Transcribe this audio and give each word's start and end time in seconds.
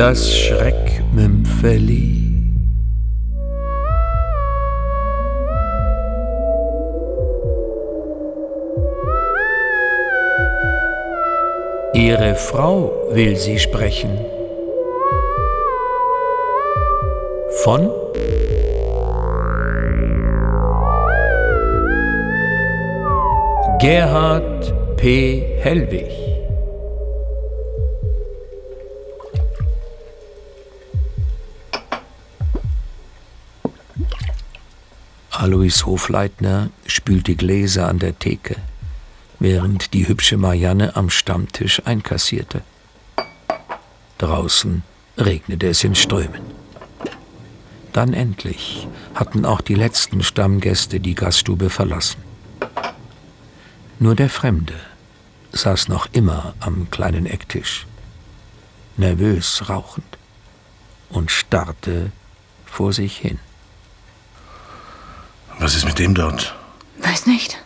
Das 0.00 0.34
Schreckmümpfeli. 0.34 2.22
Ihre 11.92 12.34
Frau 12.34 12.90
will 13.10 13.36
Sie 13.36 13.58
sprechen. 13.58 14.18
Von 17.62 17.90
Gerhard 23.78 24.72
P. 24.96 25.58
Hellwig. 25.60 26.29
Alois 35.40 35.86
Hofleitner 35.86 36.68
spült 36.84 37.26
die 37.26 37.34
Gläser 37.34 37.88
an 37.88 37.98
der 37.98 38.18
Theke 38.18 38.56
während 39.38 39.94
die 39.94 40.06
hübsche 40.06 40.36
Marianne 40.36 40.96
am 40.96 41.08
Stammtisch 41.08 41.80
einkassierte. 41.86 42.60
Draußen 44.18 44.82
regnete 45.16 45.68
es 45.68 45.82
in 45.82 45.94
Strömen. 45.94 46.42
Dann 47.94 48.12
endlich 48.12 48.86
hatten 49.14 49.46
auch 49.46 49.62
die 49.62 49.76
letzten 49.76 50.22
Stammgäste 50.22 51.00
die 51.00 51.14
Gaststube 51.14 51.70
verlassen. 51.70 52.22
Nur 53.98 54.14
der 54.14 54.28
Fremde 54.28 54.74
saß 55.52 55.88
noch 55.88 56.06
immer 56.12 56.52
am 56.60 56.90
kleinen 56.90 57.24
Ecktisch, 57.24 57.86
nervös 58.98 59.70
rauchend 59.70 60.18
und 61.08 61.30
starrte 61.30 62.12
vor 62.66 62.92
sich 62.92 63.16
hin. 63.16 63.38
Was 65.60 65.76
ist 65.76 65.84
mit 65.84 65.98
dem 65.98 66.14
dort? 66.14 66.56
Weiß 66.98 67.26
nicht. 67.26 67.58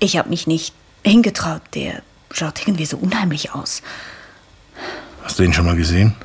Ich 0.00 0.16
habe 0.16 0.28
mich 0.28 0.48
nicht 0.48 0.74
hingetraut. 1.04 1.62
Der 1.74 2.02
schaut 2.32 2.60
irgendwie 2.66 2.86
so 2.86 2.96
unheimlich 2.96 3.54
aus. 3.54 3.82
Hast 5.22 5.38
du 5.38 5.44
ihn 5.44 5.52
schon 5.52 5.64
mal 5.64 5.76
gesehen? 5.76 6.16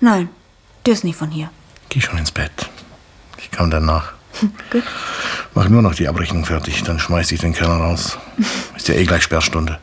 Nein, 0.00 0.30
der 0.86 0.94
ist 0.94 1.04
nicht 1.04 1.16
von 1.16 1.30
hier. 1.30 1.50
Geh 1.90 2.00
schon 2.00 2.16
ins 2.16 2.30
Bett. 2.30 2.70
Ich 3.36 3.50
kam 3.50 3.70
danach. 3.70 4.14
Gut. 4.70 4.84
Mach 5.54 5.68
nur 5.68 5.82
noch 5.82 5.94
die 5.94 6.08
Abrechnung 6.08 6.46
fertig, 6.46 6.82
dann 6.84 6.98
schmeiß 6.98 7.30
ich 7.32 7.40
den 7.40 7.52
Kerl 7.52 7.82
raus. 7.82 8.16
Ist 8.74 8.88
ja 8.88 8.94
eh 8.94 9.04
gleich 9.04 9.22
Sperrstunde. 9.22 9.78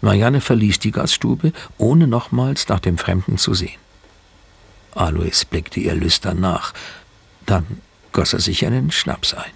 Marianne 0.00 0.40
verließ 0.40 0.80
die 0.80 0.90
Gaststube, 0.90 1.52
ohne 1.78 2.08
nochmals 2.08 2.68
nach 2.68 2.80
dem 2.80 2.98
Fremden 2.98 3.38
zu 3.38 3.54
sehen. 3.54 3.78
Alois 4.96 5.44
blickte 5.48 5.78
ihr 5.78 5.94
lüstern 5.94 6.40
nach. 6.40 6.72
Dann 7.46 7.80
goss 8.12 8.32
er 8.32 8.40
sich 8.40 8.64
einen 8.66 8.90
Schnaps 8.90 9.34
ein. 9.34 9.50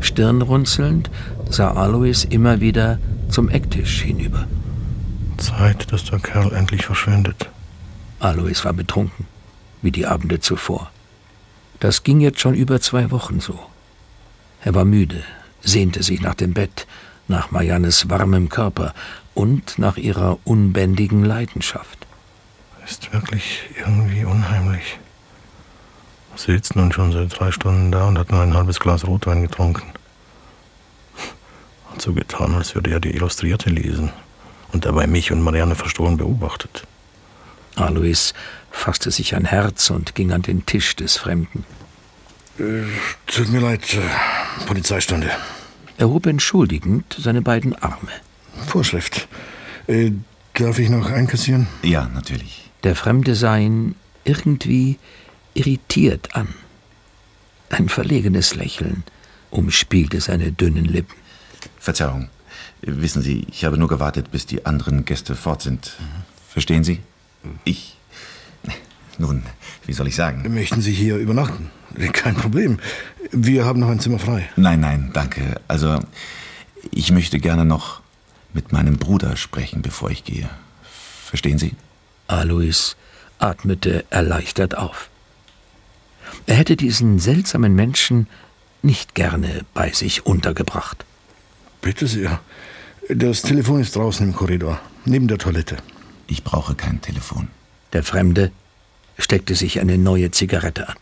Stirnrunzelnd 0.00 1.10
sah 1.48 1.72
Alois 1.72 2.24
immer 2.28 2.60
wieder 2.60 2.98
zum 3.28 3.48
Ecktisch 3.48 4.02
hinüber. 4.02 4.46
Zeit, 5.36 5.92
dass 5.92 6.04
der 6.04 6.18
Kerl 6.18 6.52
endlich 6.52 6.86
verschwindet. 6.86 7.50
Alois 8.20 8.64
war 8.64 8.72
betrunken, 8.72 9.26
wie 9.82 9.90
die 9.90 10.06
Abende 10.06 10.40
zuvor. 10.40 10.90
Das 11.80 12.02
ging 12.02 12.20
jetzt 12.20 12.40
schon 12.40 12.54
über 12.54 12.80
zwei 12.80 13.10
Wochen 13.10 13.40
so. 13.40 13.58
Er 14.62 14.74
war 14.74 14.84
müde, 14.84 15.22
sehnte 15.60 16.02
sich 16.02 16.22
nach 16.22 16.34
dem 16.34 16.54
Bett, 16.54 16.86
nach 17.28 17.50
Mariannes 17.50 18.08
warmem 18.08 18.48
Körper 18.48 18.94
und 19.36 19.78
nach 19.78 19.98
ihrer 19.98 20.38
unbändigen 20.44 21.24
Leidenschaft. 21.24 22.06
Ist 22.84 23.12
wirklich 23.12 23.60
irgendwie 23.78 24.24
unheimlich. 24.24 24.98
Sitzt 26.36 26.74
nun 26.74 26.92
schon 26.92 27.12
seit 27.12 27.38
drei 27.38 27.52
Stunden 27.52 27.92
da 27.92 28.08
und 28.08 28.18
hat 28.18 28.30
nur 28.30 28.40
ein 28.40 28.54
halbes 28.54 28.80
Glas 28.80 29.06
Rotwein 29.06 29.42
getrunken. 29.42 29.92
Hat 31.90 32.00
so 32.00 32.12
getan, 32.12 32.54
als 32.54 32.74
würde 32.74 32.90
er 32.90 33.00
die 33.00 33.14
Illustrierte 33.14 33.68
lesen 33.68 34.10
und 34.72 34.84
dabei 34.84 35.06
mich 35.06 35.32
und 35.32 35.42
Marianne 35.42 35.74
verstohlen 35.74 36.16
beobachtet. 36.16 36.86
Alois 37.74 38.32
fasste 38.70 39.10
sich 39.10 39.34
ein 39.34 39.44
Herz 39.44 39.90
und 39.90 40.14
ging 40.14 40.32
an 40.32 40.42
den 40.42 40.64
Tisch 40.64 40.96
des 40.96 41.18
Fremden. 41.18 41.64
Äh, 42.58 42.84
tut 43.26 43.50
mir 43.50 43.60
leid, 43.60 43.82
äh, 43.92 44.64
Polizeistunde. 44.66 45.30
Er 45.98 46.08
hob 46.08 46.26
entschuldigend 46.26 47.16
seine 47.18 47.42
beiden 47.42 47.74
Arme. 47.74 48.12
Vorschrift. 48.66 49.28
Äh, 49.86 50.12
darf 50.54 50.78
ich 50.78 50.88
noch 50.88 51.10
einkassieren? 51.10 51.66
Ja, 51.82 52.08
natürlich. 52.12 52.70
Der 52.84 52.94
Fremde 52.94 53.34
sah 53.34 53.56
ihn 53.56 53.94
irgendwie 54.24 54.98
irritiert 55.54 56.34
an. 56.34 56.48
Ein 57.70 57.88
verlegenes 57.88 58.54
Lächeln 58.54 59.04
umspielte 59.50 60.20
seine 60.20 60.52
dünnen 60.52 60.84
Lippen. 60.84 61.16
Verzeihung. 61.78 62.28
Wissen 62.82 63.22
Sie, 63.22 63.46
ich 63.50 63.64
habe 63.64 63.78
nur 63.78 63.88
gewartet, 63.88 64.30
bis 64.30 64.46
die 64.46 64.66
anderen 64.66 65.04
Gäste 65.04 65.34
fort 65.34 65.62
sind. 65.62 65.96
Verstehen 66.48 66.84
Sie? 66.84 67.00
Ich. 67.64 67.96
Nun, 69.18 69.42
wie 69.86 69.92
soll 69.92 70.08
ich 70.08 70.14
sagen? 70.14 70.52
Möchten 70.52 70.82
Sie 70.82 70.92
hier 70.92 71.16
übernachten? 71.16 71.70
Kein 72.12 72.34
Problem. 72.34 72.78
Wir 73.32 73.64
haben 73.64 73.80
noch 73.80 73.88
ein 73.88 74.00
Zimmer 74.00 74.18
frei. 74.18 74.48
Nein, 74.56 74.80
nein, 74.80 75.10
danke. 75.12 75.60
Also, 75.68 76.00
ich 76.90 77.10
möchte 77.10 77.38
gerne 77.38 77.64
noch 77.64 78.02
mit 78.56 78.72
meinem 78.72 78.96
Bruder 78.96 79.36
sprechen, 79.36 79.82
bevor 79.82 80.10
ich 80.10 80.24
gehe. 80.24 80.48
Verstehen 81.24 81.58
Sie? 81.58 81.74
Alois 82.26 82.96
atmete 83.38 84.04
erleichtert 84.10 84.76
auf. 84.76 85.10
Er 86.46 86.56
hätte 86.56 86.74
diesen 86.74 87.18
seltsamen 87.20 87.74
Menschen 87.74 88.26
nicht 88.82 89.14
gerne 89.14 89.64
bei 89.74 89.92
sich 89.92 90.26
untergebracht. 90.26 91.04
Bitte 91.82 92.06
sehr. 92.06 92.40
Das 93.08 93.42
Telefon 93.42 93.80
ist 93.80 93.94
draußen 93.94 94.26
im 94.26 94.34
Korridor, 94.34 94.80
neben 95.04 95.28
der 95.28 95.38
Toilette. 95.38 95.76
Ich 96.26 96.42
brauche 96.42 96.74
kein 96.74 97.00
Telefon. 97.00 97.48
Der 97.92 98.02
Fremde 98.02 98.50
steckte 99.18 99.54
sich 99.54 99.80
eine 99.80 99.98
neue 99.98 100.30
Zigarette 100.30 100.88
an. 100.88 100.96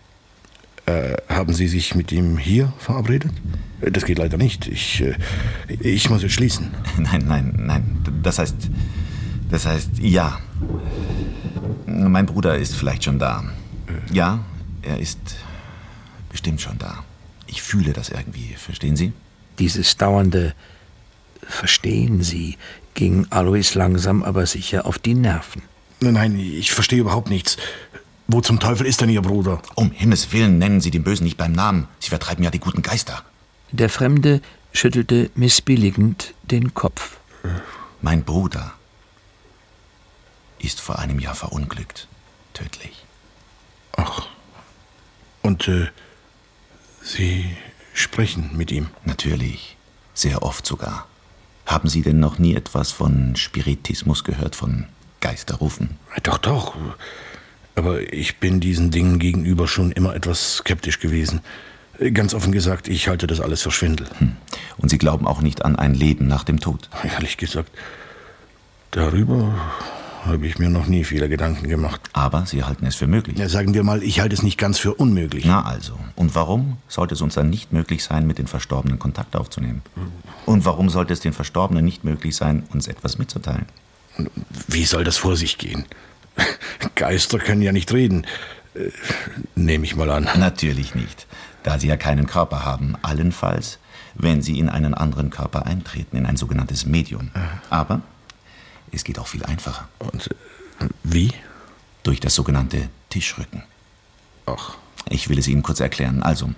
Äh, 0.87 1.17
haben 1.29 1.55
Sie 1.55 1.69
sich 1.69 1.95
mit 1.95 2.13
ihm 2.13 2.37
hier 2.37 2.73
verabredet? 2.79 3.33
Das 3.81 4.05
geht 4.05 4.19
leider 4.19 4.37
nicht. 4.37 4.67
Ich, 4.67 5.03
äh, 5.03 5.17
ich 5.81 6.11
muss 6.11 6.23
jetzt 6.23 6.33
schließen. 6.33 6.75
Nein, 6.99 7.25
nein, 7.27 7.55
nein. 7.59 8.05
Das 8.23 8.39
heißt, 8.39 8.57
das 9.51 9.67
heißt, 9.67 9.99
ja. 10.01 10.41
Mein 11.87 12.27
Bruder 12.27 12.57
ist 12.57 12.75
vielleicht 12.75 13.05
schon 13.05 13.19
da. 13.19 13.45
Ja, 14.13 14.45
er 14.83 14.99
ist 14.99 15.19
bestimmt 16.31 16.61
schon 16.61 16.79
da. 16.79 17.05
Ich 17.47 17.63
fühle 17.63 17.93
das 17.93 18.09
irgendwie, 18.09 18.55
verstehen 18.57 18.97
Sie? 18.97 19.13
Dieses 19.59 19.97
dauernde 19.97 20.55
Verstehen 21.49 22.23
Sie 22.23 22.57
ging 22.95 23.27
Alois 23.31 23.75
langsam 23.75 24.23
aber 24.23 24.47
sicher 24.47 24.87
auf 24.87 24.99
die 24.99 25.15
Nerven. 25.15 25.63
Nein, 26.01 26.39
ich 26.39 26.73
verstehe 26.73 27.01
überhaupt 27.01 27.31
nichts. 27.31 27.57
Wo 28.27 28.41
zum 28.41 28.59
Teufel 28.59 28.87
ist 28.87 29.01
denn 29.01 29.11
Ihr 29.11 29.23
Bruder? 29.23 29.61
Um 29.75 29.91
Himmels 29.91 30.33
Willen 30.33 30.59
nennen 30.59 30.81
Sie 30.81 30.91
den 30.91 31.05
Bösen 31.05 31.25
nicht 31.25 31.37
beim 31.37 31.53
Namen. 31.53 31.89
Sie 32.01 32.09
vertreiben 32.09 32.43
ja 32.43 32.51
die 32.51 32.59
guten 32.59 32.83
Geister. 32.83 33.23
Der 33.71 33.91
Fremde 33.91 34.41
schüttelte 34.73 35.31
missbilligend 35.35 36.35
den 36.43 36.75
Kopf. 36.75 37.19
Mein 38.01 38.25
Bruder 38.25 38.73
ist 40.59 40.81
vor 40.81 40.99
einem 40.99 41.19
Jahr 41.19 41.35
verunglückt. 41.35 42.09
Tödlich. 42.55 43.05
Ach. 43.97 44.27
Und 45.43 45.69
äh, 45.69 45.89
Sie 47.03 47.55
sprechen 47.93 48.51
mit 48.57 48.71
ihm? 48.73 48.89
Natürlich. 49.05 49.77
Sehr 50.15 50.43
oft 50.43 50.65
sogar. 50.65 51.07
Haben 51.67 51.89
Sie 51.89 52.03
denn 52.03 52.21
noch 52.21 52.39
nie 52.39 52.55
etwas 52.55 52.93
von 52.93 53.37
Spiritismus 53.37 54.25
gehört, 54.25 54.57
von 54.57 54.87
Geisterrufen? 55.21 55.99
Doch, 56.23 56.39
doch. 56.39 56.75
Aber 57.75 58.13
ich 58.13 58.39
bin 58.39 58.61
diesen 58.61 58.91
Dingen 58.91 59.19
gegenüber 59.19 59.67
schon 59.67 59.93
immer 59.93 60.15
etwas 60.15 60.57
skeptisch 60.57 61.01
gewesen. 61.01 61.41
Ganz 62.13 62.35
offen 62.35 62.53
gesagt, 62.53 62.89
ich 62.89 63.09
halte 63.09 63.27
das 63.27 63.41
alles 63.41 63.63
für 63.63 63.71
Schwindel. 63.71 64.07
Hm. 64.19 64.37
Und 64.79 64.89
Sie 64.89 64.99
glauben 64.99 65.27
auch 65.27 65.41
nicht 65.41 65.65
an 65.65 65.77
ein 65.77 65.95
Leben 65.95 66.27
nach 66.27 66.45
dem 66.45 66.61
Tod? 66.61 66.89
Ehrlich 67.05 67.37
gesagt, 67.37 67.71
darüber 68.91 69.55
habe 70.25 70.47
ich 70.47 70.59
mir 70.59 70.71
noch 70.71 70.87
nie 70.87 71.05
viele 71.05 71.29
Gedanken 71.29 71.69
gemacht. 71.69 72.01
Aber 72.13 72.47
Sie 72.47 72.65
halten 72.65 72.87
es 72.87 72.97
für 72.97 73.07
möglich. 73.07 73.39
Ja, 73.39 73.49
sagen 73.49 73.75
wir 73.75 73.83
mal, 73.83 74.03
ich 74.03 74.21
halte 74.21 74.35
es 74.35 74.43
nicht 74.43 74.59
ganz 74.59 74.79
für 74.79 74.95
unmöglich. 74.95 75.45
Na 75.45 75.65
also. 75.65 75.99
Und 76.17 76.35
warum 76.35 76.79
sollte 76.89 77.15
es 77.15 77.21
uns 77.21 77.35
dann 77.35 77.51
nicht 77.51 77.73
möglich 77.73 78.03
sein, 78.03 78.27
mit 78.27 78.39
den 78.39 78.47
Verstorbenen 78.47 78.99
Kontakt 78.99 79.37
aufzunehmen? 79.37 79.83
Und 80.47 80.65
warum 80.65 80.89
sollte 80.89 81.13
es 81.13 81.21
den 81.21 81.33
Verstorbenen 81.33 81.85
nicht 81.85 82.05
möglich 82.05 82.35
sein, 82.35 82.65
uns 82.73 82.89
etwas 82.89 83.19
mitzuteilen? 83.19 83.67
Wie 84.69 84.85
soll 84.85 85.05
das 85.05 85.17
vor 85.17 85.37
sich 85.37 85.59
gehen? 85.59 85.85
Geister 86.95 87.39
können 87.39 87.63
ja 87.63 87.73
nicht 87.73 87.93
reden. 87.93 88.27
Äh, 88.75 88.91
Nehme 89.55 89.85
ich 89.85 89.97
mal 89.97 90.11
an. 90.11 90.29
Natürlich 90.37 90.95
nicht. 90.95 91.27
Da 91.63 91.79
Sie 91.79 91.89
ja 91.89 91.97
keinen 91.97 92.27
Körper 92.27 92.65
haben, 92.65 92.97
allenfalls, 93.03 93.79
wenn 94.15 94.43
Sie 94.43 94.59
in 94.59 94.69
einen 94.69 94.95
anderen 94.95 95.31
Körper 95.31 95.67
eintreten, 95.67 96.17
in 96.17 96.27
ein 96.27 96.37
sogenanntes 96.37 96.85
Medium. 96.87 97.31
Aber 97.71 98.03
es 98.93 99.05
geht 99.05 99.19
auch 99.19 99.27
viel 99.27 99.45
einfacher. 99.45 99.89
Und 99.99 100.31
äh, 100.81 100.89
wie? 101.03 101.33
Durch 102.03 102.21
das 102.21 102.35
sogenannte 102.35 102.89
Tischrücken. 103.09 103.63
Ach. 104.47 104.75
Ich 105.09 105.29
will 105.29 105.39
es 105.39 105.49
Ihnen 105.49 105.63
kurz 105.63 105.81
erklären. 105.81 106.23
Also, 106.23 106.51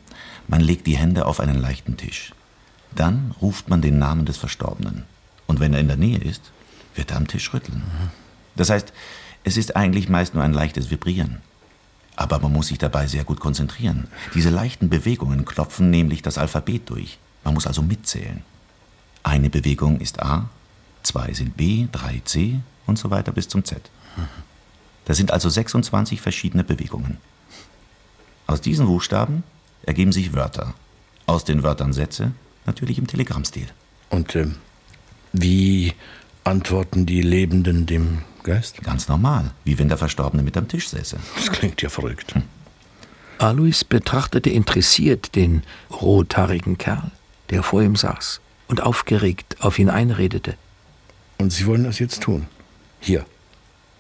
man 0.49 0.61
legt 0.61 0.87
die 0.87 0.97
Hände 0.97 1.27
auf 1.27 1.41
einen 1.41 1.61
leichten 1.61 1.97
Tisch. 1.97 2.33
Dann 2.95 3.35
ruft 3.43 3.69
man 3.69 3.83
den 3.83 3.99
Namen 3.99 4.25
des 4.25 4.37
Verstorbenen. 4.37 5.05
Und 5.47 5.61
wenn 5.61 5.75
er 5.75 5.81
in 5.81 5.89
der 5.89 5.97
Nähe 5.97 6.19
ist, 6.19 6.53
wird 6.95 7.11
er 7.11 7.19
am 7.19 7.29
Tisch 7.29 7.53
rütteln. 7.53 7.83
Das 8.55 8.71
heißt, 8.71 8.93
es 9.47 9.57
ist 9.57 9.77
eigentlich 9.77 10.09
meist 10.09 10.35
nur 10.35 10.43
ein 10.43 10.53
leichtes 10.53 10.91
Vibrieren. 10.91 11.41
Aber 12.17 12.41
man 12.41 12.53
muss 12.53 12.67
sich 12.67 12.79
dabei 12.79 13.07
sehr 13.07 13.23
gut 13.23 13.39
konzentrieren. 13.39 14.09
Diese 14.35 14.51
leichten 14.51 14.89
Bewegungen 14.89 15.45
klopfen 15.45 15.89
nämlich 15.89 16.21
das 16.21 16.37
Alphabet 16.37 16.91
durch. 16.91 17.19
Man 17.45 17.55
muss 17.55 17.69
also 17.69 17.81
mitzählen. 17.81 18.43
Eine 19.23 19.49
Bewegung 19.49 20.01
ist 20.01 20.21
A, 20.21 20.49
zwei 21.05 21.33
sind 21.33 21.57
B, 21.57 21.87
drei 21.93 22.23
C 22.25 22.59
und 22.87 22.99
so 22.99 23.11
weiter 23.13 23.31
bis 23.31 23.47
zum 23.47 23.65
Z. 23.65 23.89
Das 25.05 25.17
sind 25.17 25.31
also 25.31 25.49
26 25.49 26.21
verschiedene 26.21 26.65
Bewegungen. 26.65 27.19
Aus 28.49 28.61
diesen 28.61 28.87
Buchstaben 28.87 29.45
ergeben 29.83 30.11
sich 30.11 30.33
Wörter. 30.33 30.75
Aus 31.27 31.45
den 31.45 31.63
Wörtern 31.63 31.93
Sätze, 31.93 32.33
natürlich 32.65 32.99
im 32.99 33.07
Telegrammstil. 33.07 33.69
Und 34.11 34.35
äh, 34.35 34.49
wie 35.33 35.93
antworten 36.43 37.07
die 37.07 37.23
Lebenden 37.23 37.87
dem 37.87 38.23
Geist? 38.47 38.83
Ganz 38.83 39.09
normal, 39.09 39.51
wie 39.65 39.79
wenn 39.79 39.89
der 39.89 39.99
Verstorbene 39.99 40.43
mit 40.43 40.57
am 40.57 40.69
Tisch 40.69 40.89
säße. 40.89 41.19
Das 41.37 41.51
klingt 41.51 41.83
ja 41.83 41.89
verrückt. 41.89 42.35
Alois 43.39 43.85
betrachtete 43.87 44.49
interessiert 44.51 45.35
den 45.35 45.63
rothaarigen 45.91 46.79
Kerl, 46.79 47.11
der 47.51 47.63
vor 47.63 47.83
ihm 47.83 47.97
saß 47.97 48.41
und 48.69 48.83
aufgeregt 48.83 49.57
auf 49.61 49.79
ihn 49.79 49.91
einredete. 49.91 50.55
Und 51.39 51.53
Sie 51.53 51.67
wollen 51.67 51.85
das 51.85 51.99
jetzt 51.99 52.23
tun? 52.23 52.47
Hier. 53.01 53.27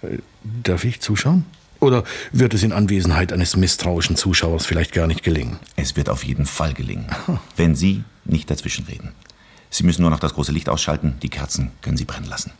Äh, 0.02 0.18
Darf 0.62 0.84
ich 0.84 1.00
zuschauen? 1.00 1.44
Oder 1.80 2.04
wird 2.32 2.54
es 2.54 2.62
in 2.62 2.72
Anwesenheit 2.72 3.32
eines 3.32 3.56
misstrauischen 3.56 4.16
Zuschauers 4.16 4.64
vielleicht 4.64 4.92
gar 4.92 5.06
nicht 5.06 5.22
gelingen? 5.22 5.58
Es 5.74 5.96
wird 5.96 6.08
auf 6.08 6.24
jeden 6.24 6.46
Fall 6.46 6.72
gelingen, 6.72 7.06
wenn 7.56 7.74
Sie 7.74 8.04
nicht 8.24 8.50
dazwischenreden. 8.50 9.12
Sie 9.70 9.84
müssen 9.84 10.02
nur 10.02 10.10
noch 10.10 10.20
das 10.20 10.34
große 10.34 10.52
Licht 10.52 10.68
ausschalten, 10.68 11.16
die 11.22 11.28
Kerzen 11.28 11.72
können 11.82 11.96
Sie 11.96 12.04
brennen 12.04 12.28
lassen. 12.28 12.52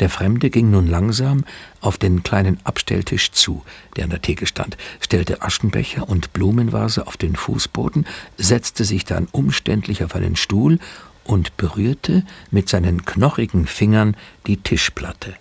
Der 0.00 0.10
Fremde 0.10 0.50
ging 0.50 0.70
nun 0.70 0.86
langsam 0.86 1.44
auf 1.80 1.96
den 1.96 2.22
kleinen 2.22 2.60
Abstelltisch 2.64 3.32
zu, 3.32 3.64
der 3.96 4.04
an 4.04 4.10
der 4.10 4.20
Theke 4.20 4.46
stand, 4.46 4.76
stellte 5.00 5.42
Aschenbecher 5.42 6.08
und 6.08 6.32
Blumenvase 6.32 7.06
auf 7.06 7.16
den 7.16 7.34
Fußboden, 7.34 8.06
setzte 8.36 8.84
sich 8.84 9.04
dann 9.04 9.28
umständlich 9.32 10.04
auf 10.04 10.14
einen 10.14 10.36
Stuhl 10.36 10.78
und 11.24 11.56
berührte 11.56 12.24
mit 12.50 12.68
seinen 12.68 13.04
knochigen 13.04 13.66
Fingern 13.66 14.16
die 14.46 14.58
Tischplatte. 14.58 15.34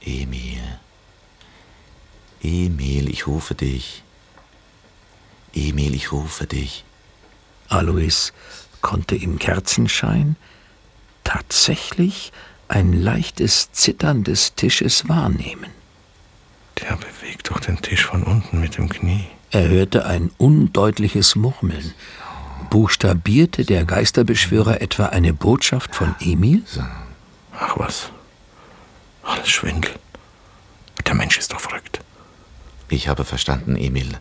Emil. 0.00 0.58
Emil, 2.42 3.08
ich 3.08 3.26
rufe 3.26 3.54
dich. 3.54 4.02
Emil, 5.54 5.94
ich 5.94 6.12
rufe 6.12 6.46
dich. 6.46 6.84
Alois 7.68 8.32
konnte 8.80 9.14
im 9.14 9.38
Kerzenschein 9.38 10.36
tatsächlich 11.24 12.32
ein 12.72 12.94
leichtes 12.94 13.70
Zittern 13.72 14.24
des 14.24 14.54
Tisches 14.54 15.06
wahrnehmen. 15.08 15.70
Der 16.80 16.96
bewegt 16.96 17.50
doch 17.50 17.60
den 17.60 17.80
Tisch 17.82 18.06
von 18.06 18.22
unten 18.22 18.60
mit 18.60 18.78
dem 18.78 18.88
Knie. 18.88 19.26
Er 19.50 19.68
hörte 19.68 20.06
ein 20.06 20.30
undeutliches 20.38 21.36
Murmeln. 21.36 21.92
Buchstabierte 22.70 23.66
der 23.66 23.84
Geisterbeschwörer 23.84 24.80
etwa 24.80 25.06
eine 25.06 25.34
Botschaft 25.34 25.94
von 25.94 26.14
Emil? 26.20 26.62
Ach 27.58 27.78
was. 27.78 28.10
Alles 29.22 29.50
Schwindel. 29.50 29.90
Der 31.06 31.14
Mensch 31.14 31.36
ist 31.36 31.52
doch 31.52 31.60
verrückt. 31.60 32.00
Ich 32.88 33.08
habe 33.08 33.26
verstanden, 33.26 33.76
Emil. 33.76 34.18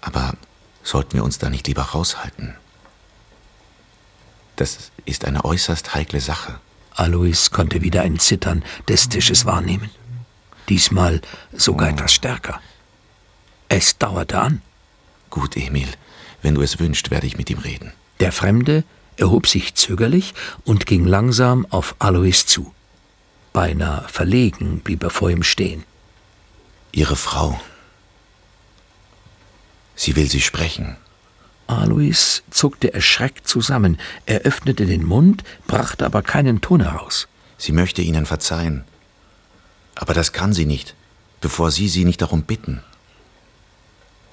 Aber 0.00 0.34
sollten 0.82 1.14
wir 1.14 1.22
uns 1.22 1.38
da 1.38 1.48
nicht 1.48 1.68
lieber 1.68 1.82
raushalten? 1.82 2.56
Das 4.56 4.90
ist 5.04 5.24
eine 5.24 5.44
äußerst 5.44 5.94
heikle 5.94 6.20
Sache. 6.20 6.58
Alois 6.94 7.50
konnte 7.50 7.82
wieder 7.82 8.02
ein 8.02 8.18
Zittern 8.18 8.64
des 8.88 9.08
Tisches 9.08 9.46
wahrnehmen. 9.46 9.90
Diesmal 10.68 11.20
sogar 11.52 11.90
etwas 11.90 12.12
stärker. 12.12 12.60
Es 13.68 13.98
dauerte 13.98 14.38
an. 14.38 14.62
Gut, 15.30 15.56
Emil. 15.56 15.88
Wenn 16.42 16.54
du 16.54 16.62
es 16.62 16.78
wünschst, 16.78 17.10
werde 17.10 17.26
ich 17.26 17.36
mit 17.36 17.50
ihm 17.50 17.58
reden. 17.58 17.92
Der 18.20 18.32
Fremde 18.32 18.84
erhob 19.16 19.46
sich 19.46 19.74
zögerlich 19.74 20.34
und 20.64 20.86
ging 20.86 21.04
langsam 21.04 21.66
auf 21.70 21.96
Alois 21.98 22.46
zu. 22.46 22.72
Beinahe 23.52 24.06
verlegen 24.08 24.80
blieb 24.80 25.02
er 25.02 25.10
vor 25.10 25.30
ihm 25.30 25.42
stehen. 25.42 25.84
Ihre 26.92 27.16
Frau. 27.16 27.60
Sie 29.96 30.16
will 30.16 30.28
Sie 30.28 30.40
sprechen. 30.40 30.96
Alois 31.66 32.42
zuckte 32.50 32.92
erschreckt 32.92 33.48
zusammen. 33.48 33.98
Er 34.26 34.40
öffnete 34.40 34.86
den 34.86 35.04
Mund, 35.04 35.44
brachte 35.66 36.04
aber 36.04 36.22
keinen 36.22 36.60
Ton 36.60 36.80
heraus. 36.80 37.28
Sie 37.56 37.72
möchte 37.72 38.02
Ihnen 38.02 38.26
verzeihen. 38.26 38.84
Aber 39.94 40.12
das 40.12 40.32
kann 40.32 40.52
sie 40.52 40.66
nicht, 40.66 40.94
bevor 41.40 41.70
Sie 41.70 41.88
sie 41.88 42.04
nicht 42.04 42.20
darum 42.20 42.42
bitten. 42.42 42.82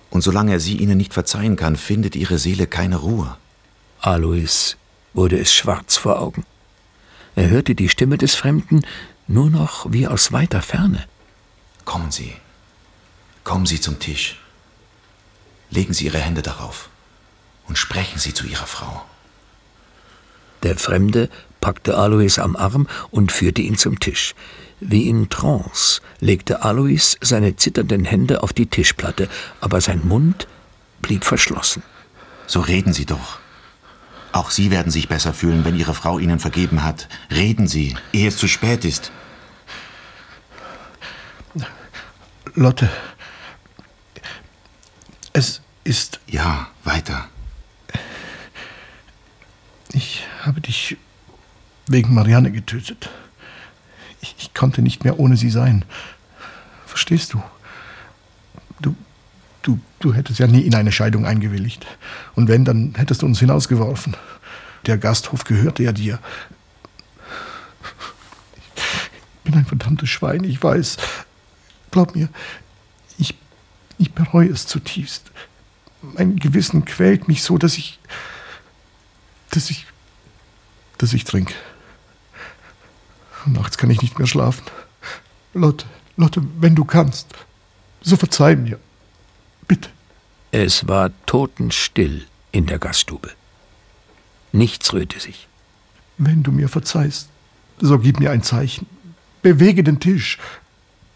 Und 0.09 0.23
solange 0.23 0.51
er 0.51 0.59
sie 0.59 0.77
Ihnen 0.77 0.97
nicht 0.97 1.13
verzeihen 1.13 1.55
kann, 1.55 1.77
findet 1.77 2.15
Ihre 2.15 2.37
Seele 2.37 2.67
keine 2.67 2.97
Ruhe. 2.97 3.37
Alois 4.01 4.75
wurde 5.13 5.39
es 5.39 5.53
schwarz 5.53 5.95
vor 5.95 6.19
Augen. 6.19 6.45
Er 7.35 7.49
hörte 7.49 7.75
die 7.75 7.87
Stimme 7.87 8.17
des 8.17 8.35
Fremden 8.35 8.81
nur 9.27 9.49
noch 9.49 9.89
wie 9.91 10.07
aus 10.07 10.33
weiter 10.33 10.61
Ferne. 10.61 11.05
Kommen 11.85 12.11
Sie. 12.11 12.33
Kommen 13.45 13.65
Sie 13.65 13.79
zum 13.79 13.99
Tisch. 13.99 14.37
Legen 15.69 15.93
Sie 15.93 16.05
Ihre 16.05 16.19
Hände 16.19 16.41
darauf 16.41 16.89
und 17.71 17.77
sprechen 17.77 18.19
Sie 18.19 18.33
zu 18.33 18.45
Ihrer 18.47 18.65
Frau. 18.65 19.05
Der 20.61 20.75
Fremde 20.75 21.29
packte 21.61 21.97
Alois 21.97 22.37
am 22.37 22.57
Arm 22.57 22.85
und 23.11 23.31
führte 23.31 23.61
ihn 23.61 23.77
zum 23.77 23.97
Tisch. 23.97 24.35
Wie 24.81 25.07
in 25.07 25.29
Trance 25.29 26.01
legte 26.19 26.63
Alois 26.63 27.15
seine 27.21 27.55
zitternden 27.55 28.03
Hände 28.03 28.43
auf 28.43 28.51
die 28.51 28.65
Tischplatte, 28.65 29.29
aber 29.61 29.79
sein 29.79 30.05
Mund 30.05 30.49
blieb 31.01 31.23
verschlossen. 31.23 31.81
So 32.45 32.59
reden 32.59 32.91
Sie 32.91 33.05
doch. 33.05 33.39
Auch 34.33 34.51
Sie 34.51 34.69
werden 34.69 34.91
sich 34.91 35.07
besser 35.07 35.33
fühlen, 35.33 35.63
wenn 35.63 35.79
Ihre 35.79 35.93
Frau 35.93 36.19
Ihnen 36.19 36.39
vergeben 36.39 36.83
hat. 36.83 37.07
Reden 37.29 37.69
Sie, 37.69 37.95
ehe 38.11 38.27
es 38.27 38.35
zu 38.35 38.49
spät 38.49 38.83
ist. 38.83 39.13
Lotte. 42.53 42.89
Es 45.31 45.61
ist. 45.85 46.19
Ja, 46.27 46.67
weiter. 46.83 47.29
Ich 49.93 50.23
habe 50.41 50.61
dich 50.61 50.97
wegen 51.87 52.13
Marianne 52.13 52.51
getötet. 52.51 53.09
Ich, 54.21 54.35
ich 54.37 54.53
konnte 54.53 54.81
nicht 54.81 55.03
mehr 55.03 55.19
ohne 55.19 55.35
sie 55.35 55.49
sein. 55.49 55.83
Verstehst 56.85 57.33
du? 57.33 57.43
Du, 58.81 58.95
du, 59.63 59.79
du 59.99 60.13
hättest 60.13 60.39
ja 60.39 60.47
nie 60.47 60.61
in 60.61 60.75
eine 60.75 60.91
Scheidung 60.91 61.25
eingewilligt. 61.25 61.85
Und 62.35 62.47
wenn, 62.47 62.65
dann 62.65 62.93
hättest 62.95 63.21
du 63.21 63.25
uns 63.25 63.39
hinausgeworfen. 63.39 64.15
Der 64.85 64.97
Gasthof 64.97 65.43
gehörte 65.43 65.83
ja 65.83 65.91
dir. 65.91 66.19
Ich 68.75 69.51
bin 69.51 69.55
ein 69.55 69.65
verdammtes 69.65 70.09
Schwein, 70.09 70.43
ich 70.43 70.61
weiß. 70.61 70.97
Glaub 71.91 72.15
mir, 72.15 72.29
ich, 73.17 73.35
ich 73.97 74.13
bereue 74.13 74.49
es 74.49 74.67
zutiefst. 74.67 75.31
Mein 76.01 76.37
Gewissen 76.37 76.85
quält 76.85 77.27
mich 77.27 77.43
so, 77.43 77.57
dass 77.57 77.77
ich, 77.77 77.99
dass 79.51 79.69
ich, 79.69 79.85
dass 80.97 81.13
ich 81.13 81.23
trinke. 81.23 81.53
Nachts 83.45 83.77
kann 83.77 83.89
ich 83.89 84.01
nicht 84.01 84.17
mehr 84.17 84.27
schlafen. 84.27 84.63
Lotte, 85.53 85.85
Lotte, 86.15 86.41
wenn 86.59 86.75
du 86.75 86.85
kannst, 86.85 87.27
so 88.01 88.15
verzeih 88.15 88.55
mir. 88.55 88.79
Bitte. 89.67 89.89
Es 90.51 90.87
war 90.87 91.11
totenstill 91.25 92.27
in 92.51 92.65
der 92.65 92.79
Gaststube. 92.79 93.31
Nichts 94.51 94.93
rührte 94.93 95.19
sich. 95.19 95.47
Wenn 96.17 96.43
du 96.43 96.51
mir 96.51 96.67
verzeihst, 96.67 97.29
so 97.79 97.97
gib 97.99 98.19
mir 98.19 98.31
ein 98.31 98.43
Zeichen. 98.43 98.85
Bewege 99.41 99.83
den 99.83 99.99
Tisch. 99.99 100.37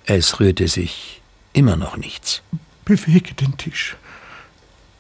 Es 0.06 0.40
rührte 0.40 0.68
sich 0.68 1.22
immer 1.54 1.76
noch 1.76 1.98
nichts. 1.98 2.42
Bewege 2.86 3.34
den 3.34 3.58
Tisch. 3.58 3.98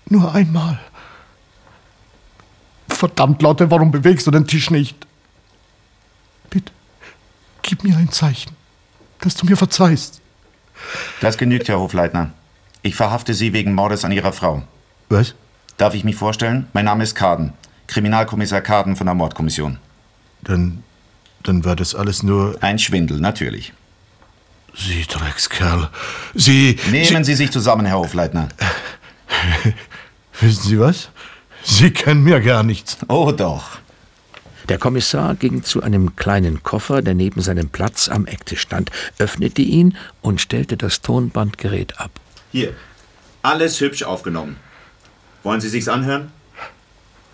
Nur 0.07 0.33
einmal. 0.33 0.79
Verdammt, 2.95 3.41
Lotte, 3.41 3.69
warum 3.69 3.91
bewegst 3.91 4.25
du 4.25 4.31
den 4.31 4.47
Tisch 4.47 4.71
nicht? 4.71 4.95
Bitte, 6.49 6.71
gib 7.61 7.83
mir 7.83 7.97
ein 7.97 8.09
Zeichen, 8.09 8.55
dass 9.19 9.35
du 9.35 9.45
mir 9.45 9.57
verzeihst. 9.57 10.21
Das 11.19 11.37
genügt, 11.37 11.67
Herr 11.67 11.79
Hofleitner. 11.79 12.31
Ich 12.83 12.95
verhafte 12.95 13.33
Sie 13.33 13.51
wegen 13.51 13.73
Mordes 13.73 14.05
an 14.05 14.13
Ihrer 14.13 14.31
Frau. 14.31 14.63
Was? 15.09 15.35
Darf 15.77 15.93
ich 15.93 16.05
mich 16.05 16.15
vorstellen? 16.15 16.67
Mein 16.71 16.85
Name 16.85 17.03
ist 17.03 17.15
Kaden. 17.15 17.51
Kriminalkommissar 17.87 18.61
Kaden 18.61 18.95
von 18.95 19.07
der 19.07 19.13
Mordkommission. 19.13 19.77
Dann, 20.41 20.83
dann 21.43 21.65
war 21.65 21.75
das 21.75 21.95
alles 21.95 22.23
nur... 22.23 22.55
Ein 22.61 22.79
Schwindel, 22.79 23.19
natürlich. 23.19 23.73
Sie 24.73 25.05
Dreckskerl. 25.05 25.89
Sie... 26.33 26.79
Nehmen 26.91 27.25
Sie, 27.25 27.33
Sie 27.33 27.43
sich 27.43 27.51
zusammen, 27.51 27.85
Herr 27.85 27.97
Hofleitner. 27.97 28.47
Wissen 30.39 30.63
Sie 30.63 30.79
was? 30.79 31.09
Sie 31.65 31.91
kennen 31.91 32.24
mir 32.24 32.41
gar 32.41 32.63
nichts. 32.63 32.98
Oh 33.10 33.31
doch. 33.31 33.79
Der 34.69 34.77
Kommissar 34.77 35.36
ging 35.36 35.63
zu 35.63 35.81
einem 35.81 36.15
kleinen 36.15 36.62
Koffer, 36.63 37.01
der 37.01 37.15
neben 37.15 37.41
seinem 37.41 37.69
Platz 37.69 38.07
am 38.07 38.27
Ecktisch 38.27 38.62
stand, 38.62 38.91
öffnete 39.17 39.62
ihn 39.62 39.98
und 40.22 40.41
stellte 40.41 40.77
das 40.77 41.01
Tonbandgerät 41.01 42.00
ab. 42.00 42.12
Hier, 42.51 42.74
alles 43.41 43.79
hübsch 43.81 44.03
aufgenommen. 44.03 44.57
Wollen 45.43 45.60
Sie 45.60 45.69
sich's 45.69 45.88
anhören? 45.88 46.31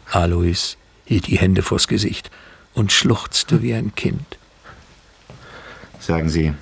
Alois 0.10 0.76
hielt 1.06 1.28
die 1.28 1.38
Hände 1.38 1.62
vors 1.62 1.88
Gesicht 1.88 2.32
und 2.74 2.92
schluchzte 2.92 3.62
wie 3.62 3.74
ein 3.74 3.96
Kind. 3.96 4.38
Sagen 6.00 6.30
Sie, 6.30 6.54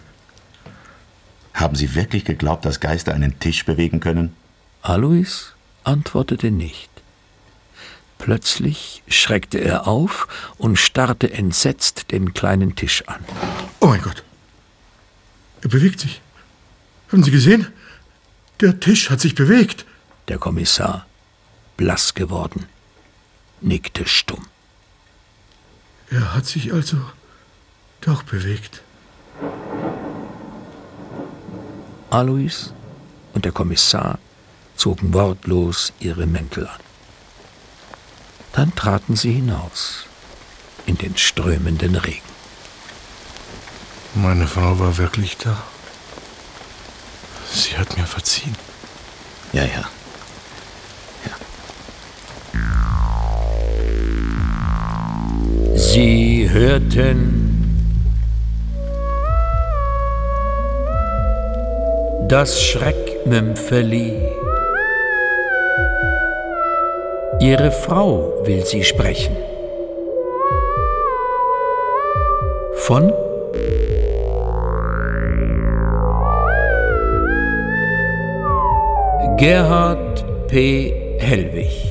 haben 1.53 1.75
Sie 1.75 1.95
wirklich 1.95 2.25
geglaubt, 2.25 2.65
dass 2.65 2.79
Geister 2.79 3.13
einen 3.13 3.39
Tisch 3.39 3.63
bewegen 3.65 3.99
können? 3.99 4.35
Alois 4.81 5.53
antwortete 5.83 6.51
nicht. 6.51 6.89
Plötzlich 8.19 9.01
schreckte 9.07 9.57
er 9.59 9.87
auf 9.87 10.27
und 10.57 10.77
starrte 10.77 11.31
entsetzt 11.31 12.11
den 12.11 12.33
kleinen 12.33 12.75
Tisch 12.75 13.03
an. 13.07 13.23
Oh 13.79 13.87
mein 13.87 14.01
Gott. 14.01 14.23
Er 15.61 15.69
bewegt 15.69 16.01
sich. 16.01 16.21
Haben 17.11 17.23
Sie 17.23 17.31
gesehen? 17.31 17.67
Der 18.59 18.79
Tisch 18.79 19.09
hat 19.09 19.21
sich 19.21 19.35
bewegt. 19.35 19.85
Der 20.27 20.37
Kommissar, 20.37 21.07
blass 21.77 22.13
geworden, 22.13 22.65
nickte 23.61 24.05
stumm. 24.05 24.45
Er 26.11 26.35
hat 26.35 26.45
sich 26.45 26.73
also 26.73 26.97
doch 28.01 28.23
bewegt. 28.23 28.83
Alois 32.09 32.73
und 33.33 33.45
der 33.45 33.53
Kommissar 33.53 34.19
zogen 34.75 35.13
wortlos 35.13 35.93
ihre 35.99 36.25
Mäntel 36.25 36.67
an. 36.67 36.88
Dann 38.53 38.75
traten 38.75 39.15
sie 39.15 39.31
hinaus 39.31 40.05
in 40.85 40.97
den 40.97 41.17
strömenden 41.17 41.95
Regen. 41.95 42.21
Meine 44.15 44.47
Frau 44.47 44.79
war 44.79 44.97
wirklich 44.97 45.37
da. 45.37 45.61
Sie 47.51 47.77
hat 47.77 47.97
mir 47.97 48.05
verziehen. 48.05 48.55
Ja, 49.53 49.63
ja. 49.63 49.89
Sie 55.75 56.49
hörten 56.49 57.39
das 62.27 62.61
Schreckmümpfeli. 62.61 64.38
Ihre 67.49 67.71
Frau 67.71 68.31
will 68.43 68.63
Sie 68.63 68.83
sprechen. 68.83 69.35
Von 72.75 73.11
Gerhard 79.37 80.23
P. 80.47 81.17
Hellwig 81.17 81.88